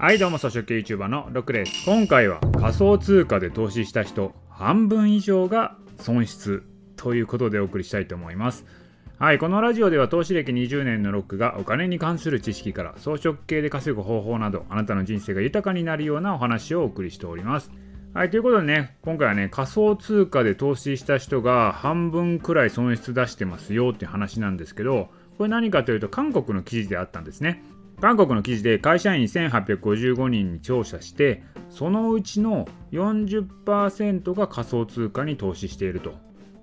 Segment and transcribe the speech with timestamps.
[0.00, 6.62] はいどうも草食系 YouTuber のロックです今回は仮想通貨で投資した人半分以上が損失
[6.94, 8.64] ということでお送りしたいと思います。
[9.18, 17.72] はいこのラジオでは投資歴20年のロックがお金に関する知識から装飾系で稼ぐ方法などあなたの人生が豊かになるようなお話をお送りしております。
[18.14, 25.08] はいということでね今回はね仮想通貨で投資した人が半分くらい損失出してますよっていう話なんですけど
[25.38, 27.64] これ何かというと韓国の記事であったんですね。
[28.00, 36.14] 韓国の記事で会社員1855人に調査してそのうちの40%が仮想通貨に投資していると。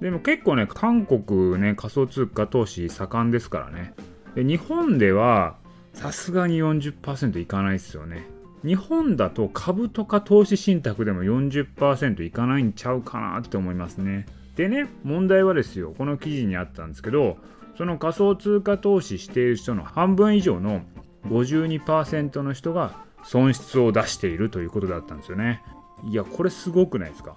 [0.00, 3.94] でも結構ね韓国ね仮想通貨投資盛んですからね。
[4.34, 5.56] で日本では
[5.92, 8.26] さすがに40%いかないですよね。
[8.64, 14.26] 日本だと株とか投資信託でも40%いかないんちゃうかなって思いますね。
[14.56, 15.94] でね問題はですよ。
[15.96, 17.36] この記事にあったんですけど
[17.76, 20.82] その仮想通貨投資している人の半分以上の
[21.26, 25.62] 52%の人が損失を出しているということだったんですよね。
[26.04, 27.36] いや、これすごくないですか？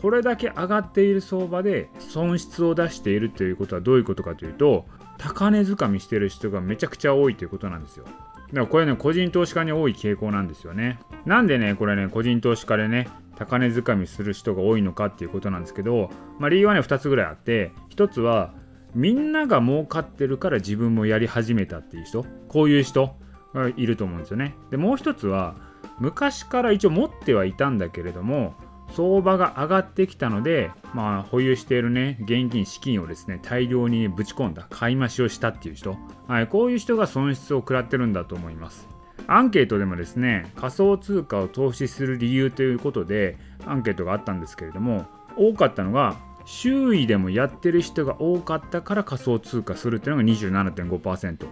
[0.00, 4.86] これだけ上がっている相場で損失を出しているということはどういうことかというと、
[5.18, 8.04] 高値掴みしてる人がめちゃくちゃ多いということなんですよ。
[8.04, 8.16] だか
[8.52, 11.00] らこれね、個人投資家に多い傾向なんですよね。
[11.26, 18.54] なんでね、これね、個人投資家でね、高値掴みする人が多いのかっていうことなんですけど、まあ、理由はね、2つぐらいあって、1つは、
[18.94, 23.16] みんなが儲かってるから自分もやり始めたっていう人、こういう人
[23.54, 24.54] がいると思うんですよね。
[24.70, 25.56] で、もう一つは、
[25.98, 28.54] 昔から一応持ってはいたんだけれども、
[28.90, 38.88] 相場が上がってきたので、まあ、保有しているね、現金、資金をですね、大量にぶち込んだ、買い増しをしたっていう人、はい、こういう人が損失を食らってるんだと思います。
[39.26, 46.16] アンケートでもですね、仮想通貨を投資する理由ということで、アンケートがあったんですけれども、多かったのが、
[46.48, 51.46] 周囲でもやってる人が多かったから仮想通貨するっていうのが27.5%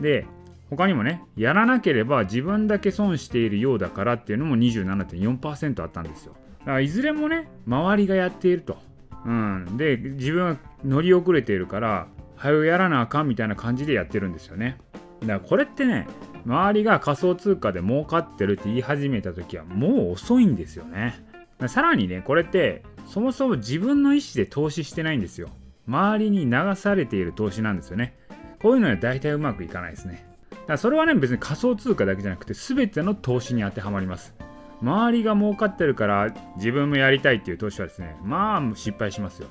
[0.00, 0.26] で
[0.70, 6.32] 他にもねやらなければ自分だけ損しているようだからっていうのも27.4%あったんですよ。
[6.60, 8.78] だからいずれもね周りがやっていると、
[9.26, 12.06] うん、で自分は乗り遅れているから
[12.36, 14.78] 早よやらなあかんみたいな感じでやってるんですよね。
[15.20, 16.06] だからこれってね
[16.46, 21.22] 周りが仮想通貨で儲かってるって言い始めた時はもう遅いんですよね。
[21.66, 25.48] さらにねこれってそもそも自分の意思で投資してないんですよ。
[25.88, 28.14] 周りに流されている投資なんですよね。
[28.60, 30.26] こういうのは大体うまくいかないですね。
[30.50, 34.34] だからそれはね、別に仮想通貨だけじゃなくて、全ての投資に当てはまります。
[34.82, 39.48] 周りが儲かってるから自分もやりたいっていう投資はですね、まあ失敗しますよ。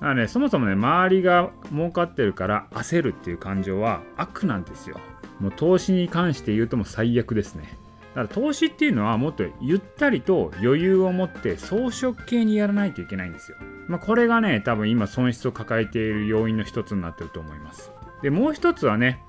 [0.00, 4.98] だからね、そもそもね、周りが儲かってるから焦るっていう感情は悪なんですよ。
[5.40, 7.76] もう投資に関して言うともう最悪ですね。
[8.14, 13.56] だから投資っていうのはもっとゆったりと余裕を持って装飾系にやらないといけないんですよ。
[13.88, 17.92] まあ、これがね、多分今損失を抱えている要因の一つになってると思います。
[18.22, 19.22] で、もう一つはね、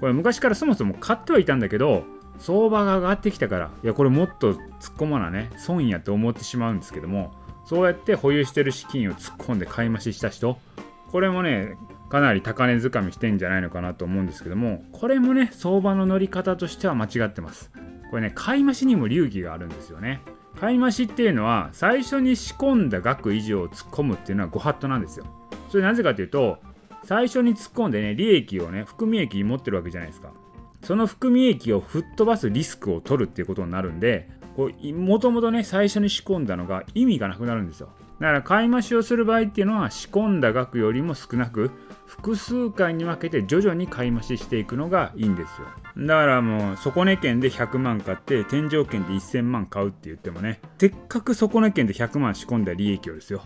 [0.00, 2.04] これ昔からそもそも買ってはいたんだけど、
[2.38, 4.60] 相場が上がってきたから、いや、これもっと突っ
[4.96, 7.32] 込まなね、損やと思ってしまうんですけども、
[7.64, 10.58] そうやって保有してる資金を突っ込んで買い増しした人、
[11.10, 11.76] これもね、
[12.08, 17.70] かなり高値掴みしてんじゃないのかなと思うんですけども、これもね、相場の乗り方としては間違ってます。
[18.10, 20.20] これね、買い増しにも流儀があるんですよね。
[20.60, 25.26] 買い増しっていうのは、最初に仕込んだ額以上を突っ込むっていうのはご法度なんですよ。
[25.68, 26.58] それなぜかというと、
[27.04, 30.32] 最初に突っ込んでね、利益をね、含み益持ってるわけじゃないですか。
[30.82, 34.28] その含み益を吹っ飛ばすリスクを取るっていうことになるんで、
[34.94, 37.90] もともとね、最初に仕込んだのが意味がなくなるんですよ。
[38.20, 41.70] だから買い増しをする場合っていうのは仕込んだ額よりも少なく
[42.06, 45.68] 複数回に分けて徐々に買い増ししていくのがいいんですよ。
[46.06, 53.42] だからもう底値圏で100万買って天井圏で1000万買うって言ってもねせっかく底値圏で100万仕込んだ利益をですよ。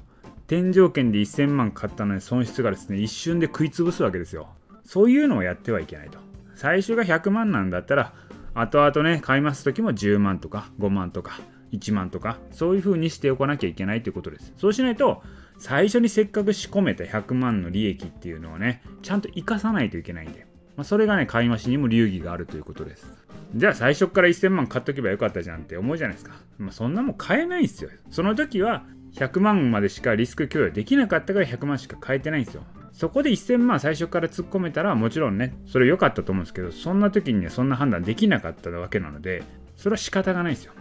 [0.46, 4.48] 天井圏で1000万買ったのに損失がですね一瞬で食い潰すわけですよ。
[4.84, 6.18] そういうのをやってはいけないと。
[6.54, 8.12] 最初が100万なんだったら
[8.54, 11.40] 後々ね買います時も10万とか5万とか
[11.72, 15.22] 1万とかそういう風にしておかなきゃいけないということですそうしないと
[15.58, 20.46] 最初にせっかく仕込めた100万の利益っていうのをねちゃんと生かさないといけないんで
[20.76, 23.06] まあ、それがね、買い増しにも流儀があるということです。
[23.54, 26.34] じゃあ最初から1000万買っとけばよかったじゃんって思うじゃないですか。
[26.58, 27.90] まあ、そんなもん買えないんですよ。
[28.10, 32.62] その時は100万までしかリスク供与できなかったから100万しか買えてないんですよ。
[32.92, 39.42] そこで1000万最初から突っ込めたらもちろんね、それ良かったと思うんですけど、そんな時にはそんな判断できなかったわけなので、
[39.76, 40.72] それは仕方がないですよ。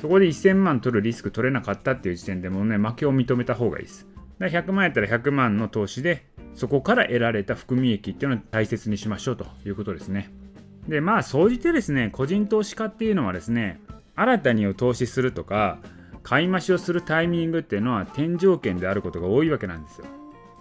[0.00, 4.06] そこで1000万取るリスク取れなかったっていう時点でもうね、負けを認めた方がいいです。
[4.38, 6.24] だから100万やったら100万の投資で
[6.54, 10.30] そこから得られた含み益っていうのを大切にしましょうということですね。
[10.88, 13.80] で、まあ、総じてですね、個人投資家っていうのはですね、
[14.14, 15.78] 新たにを投資するとか、
[16.22, 20.06] 買い増しをするタイミングっていうのは天井圏であることが多いわけなんですよ。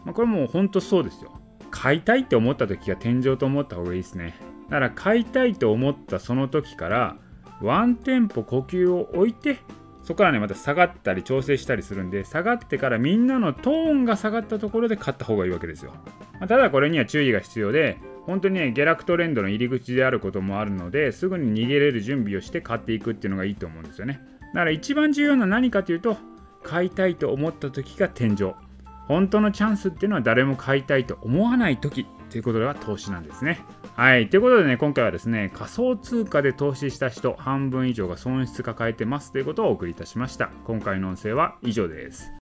[0.05, 1.31] まあ、これもう本当そうですよ。
[1.71, 4.35] 買いたいって思った時が天井と思った方がいいですね。
[4.69, 7.17] だから買いたいと思ったその時から
[7.61, 9.59] ワンテンポ呼吸を置いて
[10.03, 15.91] そこからねまた下がったり調整したりするんで下がってからみんなのトーンが下がったところで買った方がいいわけですよ、
[16.39, 24.19] まあ、ただこれには注意が必要で本当にね下落トレンドの入り口であることもあるのですぐに逃げれる準備をして買っていくっていうのがいいと思うんですよね。
[24.53, 26.17] だから一番重要な何かというと
[26.63, 28.53] 買いたいと思った時が天井。
[29.07, 33.61] 本当のチャンスっていうのは誰も買いたいと思わない時ということでは投資なんですね。
[33.97, 34.29] はい。
[34.29, 40.51] ということでね、今回はですね、仮想通貨で投資した人半分以上が損失抱えてますということをお送りいたしました。
[40.65, 42.31] 今回の音声は以上です。